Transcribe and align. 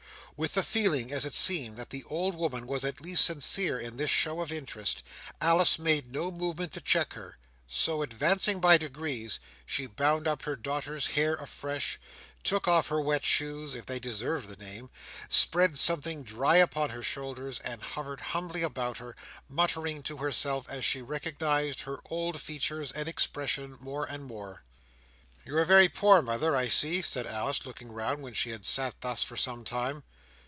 With 0.37 0.55
the 0.55 0.63
feeling, 0.63 1.11
as 1.11 1.23
it 1.23 1.35
seemed, 1.35 1.77
that 1.77 1.91
the 1.91 2.03
old 2.05 2.33
woman 2.33 2.65
was 2.65 2.83
at 2.83 2.99
least 2.99 3.25
sincere 3.25 3.79
in 3.79 3.97
this 3.97 4.09
show 4.09 4.41
of 4.41 4.51
interest, 4.51 5.03
Alice 5.39 5.77
made 5.77 6.11
no 6.11 6.31
movement 6.31 6.71
to 6.71 6.81
check 6.81 7.13
her; 7.13 7.37
so, 7.67 8.01
advancing 8.01 8.59
by 8.59 8.79
degrees, 8.79 9.39
she 9.67 9.85
bound 9.85 10.25
up 10.27 10.41
her 10.41 10.55
daughter's 10.55 11.05
hair 11.07 11.35
afresh, 11.35 11.99
took 12.43 12.67
off 12.67 12.87
her 12.87 12.99
wet 12.99 13.23
shoes, 13.23 13.75
if 13.75 13.85
they 13.85 13.99
deserved 13.99 14.47
the 14.47 14.55
name, 14.55 14.89
spread 15.29 15.77
something 15.77 16.23
dry 16.23 16.55
upon 16.55 16.89
her 16.89 17.03
shoulders, 17.03 17.59
and 17.59 17.83
hovered 17.83 18.19
humbly 18.31 18.63
about 18.63 18.97
her, 18.97 19.15
muttering 19.47 20.01
to 20.01 20.17
herself, 20.17 20.65
as 20.67 20.83
she 20.83 21.03
recognised 21.03 21.81
her 21.81 21.99
old 22.09 22.41
features 22.41 22.91
and 22.93 23.07
expression 23.07 23.77
more 23.79 24.05
and 24.05 24.23
more. 24.25 24.63
"You 25.45 25.55
are 25.59 25.65
very 25.65 25.87
poor, 25.89 26.19
mother, 26.23 26.55
I 26.55 26.67
see," 26.67 27.03
said 27.03 27.27
Alice, 27.27 27.63
looking 27.63 27.91
round, 27.91 28.23
when 28.23 28.33
she 28.33 28.49
had 28.49 28.65
sat 28.65 29.01
thus 29.01 29.21
for 29.23 29.37
some 29.37 29.63
time. 29.63 30.01